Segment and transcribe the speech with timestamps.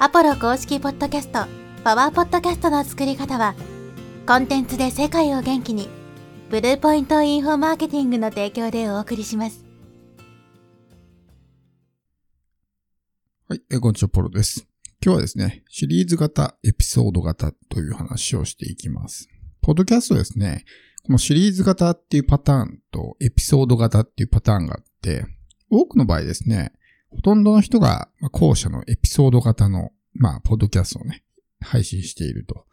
[0.00, 1.46] アポロ公式ポッドキャスト、
[1.84, 3.54] パワーポッドキャストの作り方は、
[4.26, 5.88] コンテンツで世界を元気に、
[6.50, 9.64] ブルーポイントインフォマーケティングの提供でお送りします。
[13.48, 14.66] はい、こんにちは、ポロです。
[15.00, 19.28] 今日はですね、シリーズ型、エピソード型という話をしていきます。
[19.60, 20.64] ポッドキャストですね、
[21.04, 25.24] このシリーズ型っていうパターンとエピソード型っていうパターンがあって、
[25.70, 26.72] 多くの場合ですね、
[27.14, 31.24] ほとんどの人がまあ後者のエピソード型の、まあ、ポッドキャストをね、
[31.60, 32.66] 配信していると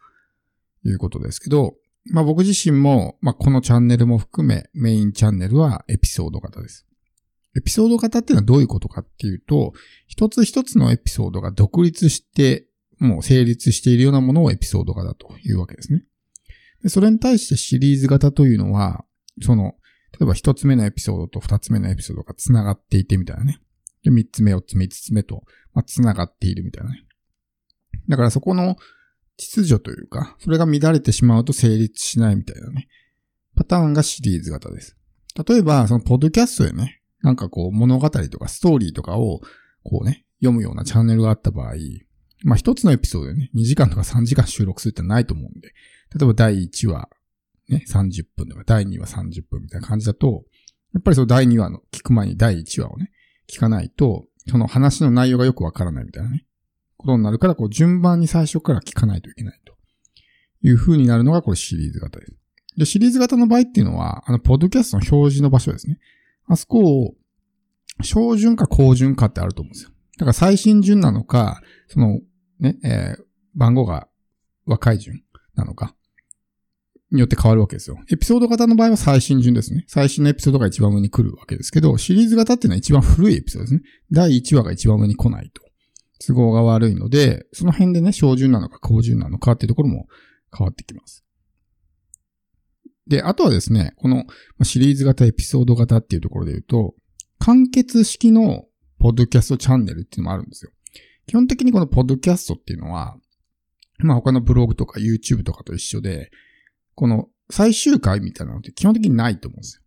[0.84, 1.74] いうことですけど、
[2.06, 6.86] まあ僕自身も、まあこのチャンネルも含め、メインチャンネルはエピソード型です。
[7.56, 9.72] エピソード型っていうのはどういうことかっていうと、
[10.06, 12.66] 一つ一つのエピソードが独立して、
[12.98, 16.04] もう成立しているようなものをエピソード型というわけですね。
[16.82, 19.04] でそれに対してシリーズ型というのは、
[19.40, 19.74] その、
[20.18, 23.60] 例えば一つ目のエピソードと二つ目のエピソードが繋がっていてみたいなね。
[24.02, 27.04] で、三つ目、四つ目、五つ目と、まあ、繋がっているみたいなね。
[28.08, 28.76] だからそこの
[29.36, 32.88] 秩序というか、それが乱れてしまうと成立しないみたいなね。
[33.54, 34.96] パターンがシリーズ型です。
[35.46, 39.40] 例えば、そのポッドキャストでね、なんかこう物語とかストーリーとかを
[39.84, 41.74] こうね、読むようなチャンネルがあった場合、
[42.44, 45.68] まあ一つのエピソードでね、2時間とか3時間収録するってないと思うんで、
[46.14, 47.08] 例えば第1話、
[47.68, 50.44] ね、30分とか第2話30分みたいな感じだと、
[50.92, 53.10] やっぱりその第2話の聞く前に第1話をね、
[53.48, 56.46] 聞かないと、その話の内容がよくわからないみたいなね、
[56.96, 59.74] ことになるから、こう順番に最初から聞かないといけないと
[60.62, 62.32] いう風になるのがこれシリーズ型です。
[62.76, 65.98] で、シリーズ型の場合っていうのは、あの、ポッドキャストの表示の場所ですね。
[66.46, 67.14] あそこを、
[68.02, 69.90] 小順か高順かってあると思うんですよ。
[70.16, 72.20] だから最新順なのか、その、
[72.58, 74.08] ね、えー番号が
[74.66, 75.22] 若い順
[75.54, 75.94] なのか、
[77.12, 77.98] によって変わるわけですよ。
[78.10, 79.84] エピソード型の場合は最新順ですね。
[79.86, 83.80] 最新のエピソードが一番上に来るわけですけど、シリーズ型っていうのは一番古いエピソードですね。
[84.10, 85.62] 第1話が一番上に来ないと。
[86.26, 90.06] 都合が悪いので、その辺でね、小順なのか高順なのかっていうところも
[90.56, 91.24] 変わってきます。
[93.06, 94.24] で、あとはですね、この
[94.62, 96.94] シリーズ型、エピソード型っていうところで言うと、
[97.38, 98.66] 完結式の
[98.98, 100.70] ポッドキャストチャンネルっていうのもあるんですよ。
[101.26, 103.16] 基本的にこのポッドキャストっていうのは、
[103.98, 106.30] まあ他のブログとか YouTube とかと一緒で、
[106.94, 109.82] この最終回みたいなのって基本的にないと思うんですよ。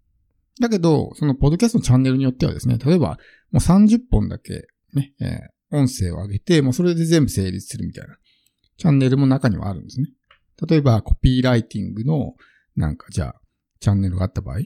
[0.62, 3.18] だけど、そのポッドキャストのチャンネルによってはですね、例えば
[3.52, 8.16] もう30本だけね、えー音声を上げて、もうそれで全部成立するみたいな
[8.78, 10.08] チャンネルも中にはあるんですね。
[10.68, 12.34] 例えばコピーライティングの
[12.76, 13.36] なんかじゃあ
[13.80, 14.60] チャンネルがあった場合、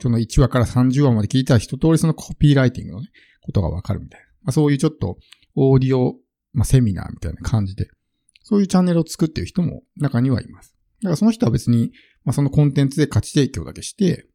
[0.00, 3.08] その1話から30話まで聞いたら一通りそのコピーライティングのね、
[3.40, 4.26] ことがわかるみたいな。
[4.42, 5.16] まあ、そういうちょっと
[5.54, 6.16] オーディオ、
[6.52, 7.88] まあ、セミナーみたいな感じで、
[8.42, 10.74] そういうチャンネルを作ってる人も中にはいます。
[11.02, 11.92] だからその人は別に、
[12.24, 14.26] まあ、そのコンテンツで価値提供だけして、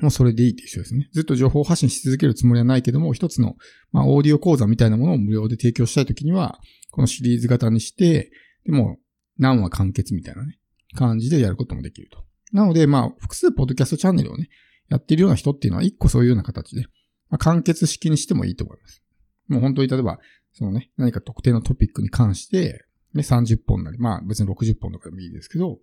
[0.00, 1.08] もうそれでいいっていう人ですね。
[1.12, 3.54] ずっと情報発信し続けるつもりはないけども、一つの、
[3.92, 6.58] まあ、オーディオ講座みたいなものを無料で提供したいときには、
[6.90, 8.30] このシリーズ型にして、
[8.66, 8.98] でも、
[9.38, 10.58] 何話完結みたいなね、
[10.94, 12.24] 感じでやることもできると。
[12.52, 14.48] なので、まあ、複数ポッドキャストチャンネルをね、
[14.88, 16.82] やっているような人っていうのは、一個そういうような形で、
[17.30, 19.02] まあ、完結式にしてもいいと思います。
[19.48, 20.18] もう本当に例えば、
[20.52, 22.84] そのね、何か特定のトピックに関して、
[23.14, 25.78] ね、30本なり、まあ別に60本とかでもいいですけど、も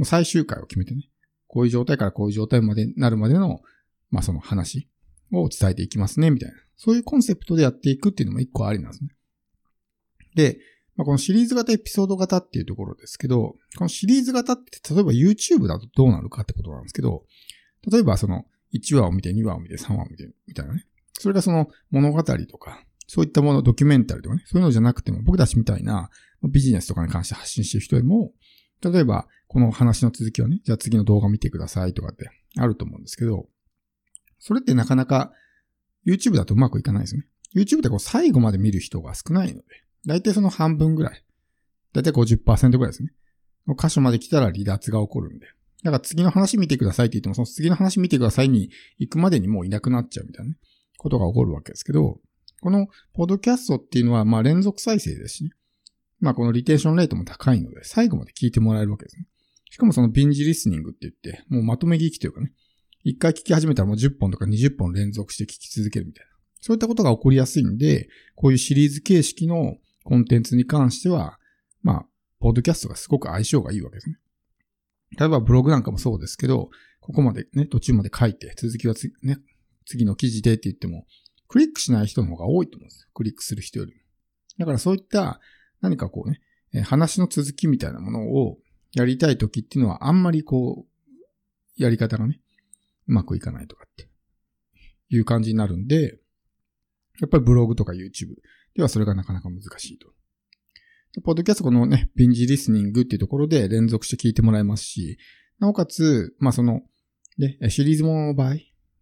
[0.00, 1.08] う最終回を決めてね、
[1.46, 3.60] こういう状態からこういう状態までなるまでの、
[4.10, 4.88] まあその話
[5.32, 6.56] を伝えていきますね、みたいな。
[6.76, 9.10] そういうコンセプトでやっていくっていうのも一個ありなんですね。
[10.34, 10.58] で、
[10.96, 17.24] まあ、このシリーズ型エピソード型っていうところですけど、このシリーズ型って例えば YouTube だとどうなるかってことなんですけど、
[17.90, 18.44] 例えばその
[18.74, 20.86] 1話を見て2話を見て3話を見てみたいなね。
[21.12, 26.10] それがその物語とか、そういったもの、ドキュメンタリーとかね、そういうのじゃなくても、僕たちみたいな
[26.42, 28.32] ビジネスとかに関して発信してる人でも、
[28.82, 32.28] 例えば、この話の続きをね、じゃあ次の動画見てくださいとかって
[32.58, 33.48] あると思うんですけど、
[34.38, 35.32] それってなかなか
[36.06, 37.26] YouTube だとうまくいかないですね。
[37.54, 39.66] YouTube ってこう最後まで見る人が少ないので、
[40.06, 41.24] だいたいその半分ぐらい、
[41.92, 43.12] だいたい50%ぐらいですね。
[43.78, 45.46] 箇所まで来たら離脱が起こるんで。
[45.82, 50.58] だから次の話見てくださいって言っても、その次の話見てくださいに行くまでにもういなくなっちゃうみたいなね、
[50.98, 52.20] ことが起こるわけですけど、
[52.60, 55.50] このポッドキャストっていうのは、まあ連続再生ですしね。
[56.20, 59.26] まあこのリテーションレートも高いので、最後まで聞いてもらえるわけですね。
[59.70, 62.52] しかもそのビンジリスニングって言って、もうまとめ聞きというかね、
[63.04, 66.36] 一回聞き始めたらもう10本とか20本連続して聞き続けるみたいな。
[66.60, 71.38] そういったことが起こりやすいんで、こういうシリーズ形式のコンテンツに関しては、
[71.82, 72.06] まあ、
[72.40, 74.16] ポッドキャストがすごく相性がいいわけですね。
[75.18, 76.70] 例えばブログなんかもそうですけど、
[77.00, 79.38] ここまでね、途中まで書いて、続きはね、
[79.84, 81.06] 次の記事でって言っても、
[81.48, 83.08] クリックしない人の方が多いと思うんですよ。
[83.14, 84.00] クリックする人よりも。
[84.58, 85.40] だからそういった
[85.80, 86.40] 何かこうね、
[86.72, 88.58] え話の続きみたいなものを
[88.92, 92.40] やりたい時っていうのはあんまりこう、やり方がね、
[93.06, 94.08] うまくいかないとかって
[95.10, 96.18] いう感じになるんで、
[97.20, 98.34] やっぱりブログとか YouTube
[98.74, 100.08] ではそれがなかなか難しいと
[101.22, 105.18] ポッドキャストこのね、ビンジリスニングっていうところで連続して聞いてもらえますし、
[105.58, 106.82] なおかつ、まあその、
[107.38, 108.56] ね、シリーズものの場合、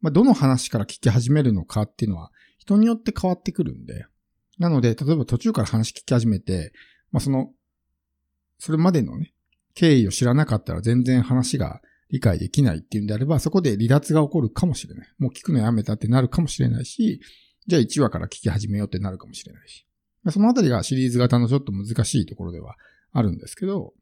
[0.05, 4.05] まあどの話から聞き始めるのかっていうのは人によって変わってくるんで、
[4.59, 6.75] なので、例えば途中から話聞き始めて、
[7.11, 7.53] まあその、
[8.59, 9.33] それまでのね、
[9.75, 11.81] 経緯を知らなかったら全然話が
[12.11, 15.09] 理解できないっていうんであれば、そこで離脱が起こるかもしれない。
[15.19, 17.23] もう聞くのやめたってなるかもしれないし、
[17.67, 19.87] じゃあ1話から聞き始めようってなるかもしれないし。
[20.31, 22.77] そのあたりがシリーズ型のちょっと難しいところでは
[23.13, 23.95] あるんですけど、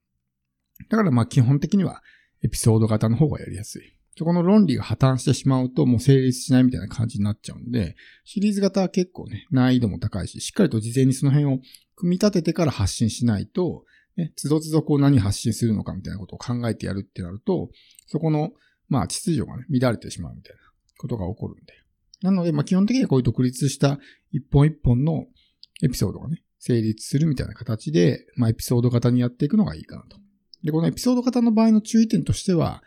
[0.89, 2.03] だからまあ基本的には
[2.43, 3.97] エピソード型の方がやりやすい。
[4.17, 11.61] そこの論理が破綻してしまうともう成立しないみたいな感じになっちゃうんで、シリーズ型は結構ね、難易度も高いし、しっかりと事前にその辺を
[11.97, 13.85] 組み立ててから発信しないと、
[14.17, 17.71] ね、つどつどこう何発信するのかみたいなことを考えてやるってなると、
[18.07, 18.51] そこの、
[18.89, 20.61] まあ、秩序がね、乱れてしまうみたいな
[20.99, 21.73] ことが起こるんで。
[22.21, 23.99] なので、まあ、基本的にはこういう独立した
[24.31, 25.27] 一本一本の
[25.83, 30.19] エピソードがね、成立するみたいな形で、まあ、エピソード型にやっていくのがいいかなと。
[30.63, 32.83] で、このエピソード型の場合の注意点としては、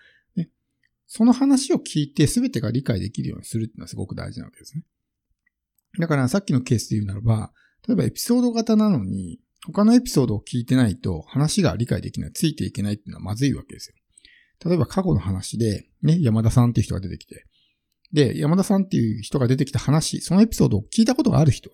[1.08, 4.84] その話を聞いて全てが理解できるようにするっていうのはすごく大事なわけですね。
[6.00, 7.52] だからさっきのケースで言うならば、
[7.88, 13.96] 例えばエピソード型なのに、他のエピソードを聞いてないと話が理解できない、ついていけないっていうのはまずいわけですよ。
[14.66, 17.46] 例えば過去の話で、ね、山田さんっていう人が出てきて、
[18.12, 21.70] で、山田さんっていう人が出てきた話、そのエピソードを聞いたことがある人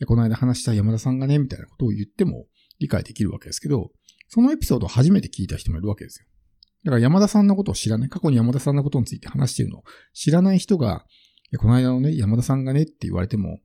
[0.00, 2.46] ね、この間話した山田さんがね、みたいなことを言っても
[2.78, 3.90] 理解できるわけですけど、
[4.28, 6.26] そのエピソードを初めて聞いた人もいるわけですよ。
[6.84, 9.84] だから山田さんのことを知らない、過去に山田さんのことについて話してるのを
[10.14, 11.04] 知らない人が、
[11.58, 13.60] この間のね、山田さんがねって言われても、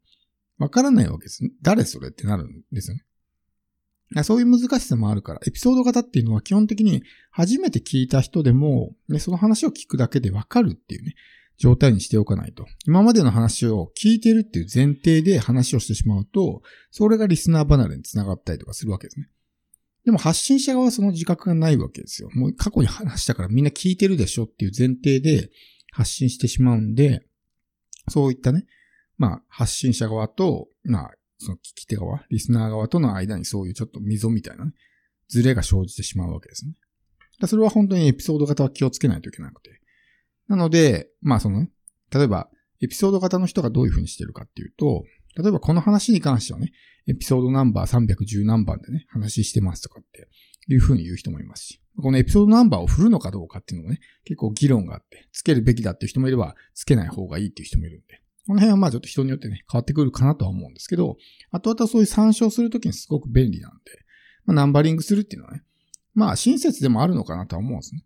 [0.57, 1.43] わからないわけです。
[1.61, 4.23] 誰それってなるんですよね。
[4.23, 11.15] そういう難しさもあるから、エピソード型っていうのは基本的に初めて聞いた人でも、ね、その話を聞くだけでわかるっていうね、
[11.57, 12.65] 状態にしておかないと。
[12.85, 19.29] 今までの話を聞いてるっていう前提で話をしてしまうと、それがリスナー離れにつながったりとかするわけですね。
[20.05, 22.29] でも発信者側はその自覚がないわけですよ。
[22.33, 25.49] もう過去に話したからみんな聞いてるでしょっていう前提で
[25.91, 27.25] 発信してしまうんで、
[28.09, 28.65] そういったね、
[29.17, 34.73] まあ発信者側と、まあその聞き手側、リスナー側との間にそういうちょっと溝みたいなね、
[35.27, 36.73] ズレが生じてしまうわけですね。
[37.47, 39.81] それは本当にエピソード型は気をつけないといけなくて。
[40.47, 41.71] なので、まあそのね、
[42.13, 42.49] 例えば、
[42.81, 45.03] エピソード型の人がどういう風にしてるかっていうと、
[45.35, 46.71] 例えばこの話に関してはね、
[47.07, 50.27] エピソードナンバー310何番でね、話してますとかって
[50.67, 61.17] いう風に言う人もいますし、このエピソードナンバーを振るのかどうかっていうのもね、結構議論があって、つけるべきだっていう人もいれば、つけない方がいいっていう人もいるんで、この辺はまあちょっと人によってね、変わってくるかなとは思うんですけど、
[61.51, 63.79] 後々そういう参照するときにすごく便利なんで、
[64.45, 65.63] まあ、ナンバリングするっていうのはね、
[66.13, 68.03] まあ親切でもあるのかなとは思うんですね。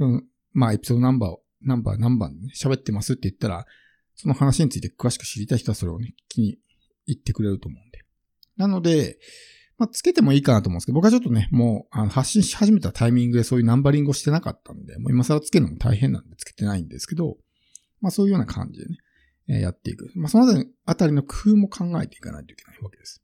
[0.00, 3.66] うん、まあエピソードナンバーを、ナンバー何番でね、喋ってますって言ったら、
[4.16, 6.58] その話について詳しく知りたい人はそれをね、気に
[7.06, 8.00] 言ってくれると思うんで。
[8.56, 9.18] なので、
[9.78, 17.36] まあ、つけてもいいかなと思うんですけど、僕はちょっとね、もう、あの、発信し始めたタイミングでそういうナンバリングをしてなかったんで、もう今更つけるのも大変なんでつけてないんですけど、
[18.00, 18.96] まあそういうような感じでね、
[19.48, 20.10] えやっていく。
[20.14, 23.22] まあ、そのあたりの工夫も考えていかないといけないわけです。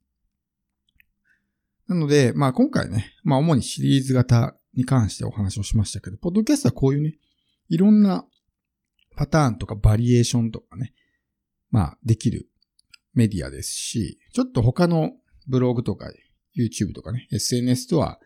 [1.88, 7.18] なので、まあ今回ね、まあ主にシリーズ型に関してお話をしましたけど、ポッドキャストはこういうね、
[7.68, 8.26] いろんな
[9.16, 10.92] パターンとかバリエーションとかね、
[11.70, 12.48] まあできる
[13.14, 15.12] メディアですし、ちょっと他の
[15.48, 16.10] ブログとか
[16.56, 18.18] YouTube とかね、SNS とは、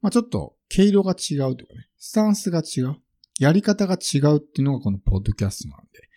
[0.00, 2.96] まあちょっと毛色が違うとかね、スタンスが違う、
[3.38, 6.08] やり方が違うっていうのがこのポッドキャストなんで、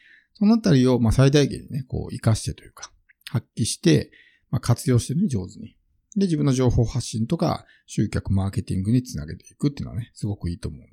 [0.41, 2.91] そのあたりを、まあ、最大限にね、こう、活かしてというか、
[3.29, 4.11] 発揮して、
[4.49, 5.77] まあ、活用してね、上手に。
[6.15, 10.89] で、自分の情報発信とか、集客マーケティングにつなげていくっていうのはね、すごくいいと思うんで。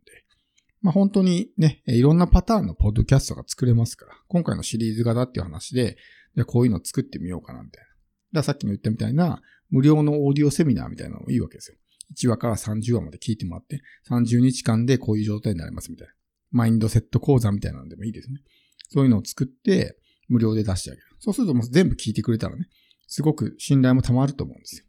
[0.80, 5.96] まあ、本当にね、いろんなパターンのポッドキャストが作れますから、今回のシリーズ型っていう話で、
[6.36, 7.84] でこういうの作ってみようかな、みたい
[8.32, 8.40] な。
[8.40, 11.76] ださっきも言ったみたいな、無料のオーディオセミナーみたいなのもいいわけですよ。
[12.16, 16.14] 1話から30話まで聞いてもらって、30日間でこういう状態になりますみたいな。
[16.50, 18.40] マインドセット講座みたいなのでもいいですね。
[18.88, 21.06] そういうのを作って、無料で出してあげる。
[21.18, 22.68] そうするともう全部聞いてくれたらね、
[23.06, 24.84] すごく信頼も溜まると思うんですよ。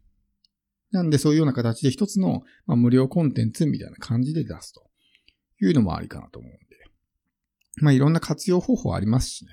[0.92, 4.89] なんでそういうような形で一つの、まあ、無料コンテンツみたいな感じで出すと
[5.60, 6.60] いうのもありかなと思うんで。
[7.82, 9.52] まあいろんな活用方法ありますしね。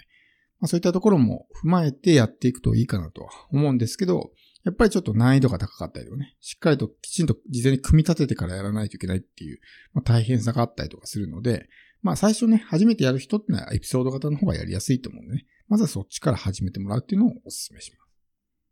[0.60, 4.32] まあそういったところも踏まえてやっていくといいかなとは思うんですけど、
[4.64, 9.60] やっぱりちょっと難易度が高かったりとかね、しっかりときちんと事前に組み立ててからやらないといけないっていう、
[9.94, 11.70] まあ、大変さがあったりとかするので、
[12.02, 15.46] まあ最初ね、初めてやる人ってのはエピソード型の方がやりやすいと思うんでね。
[15.68, 18.07] まずはそっちから始めてもらうっていうのをお勧めします。